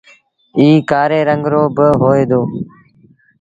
ائيٚݩ 0.57 0.85
ڪآري 0.89 1.19
رنگ 1.29 1.43
رو 1.53 1.63
با 1.75 1.87
هوئي 2.01 2.23
دو۔ 2.29 2.41